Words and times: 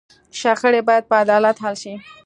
شخړې 0.39 0.81
باید 0.87 1.03
په 1.09 1.15
عدالت 1.23 1.57
حل 1.63 1.75
شي. 1.83 1.93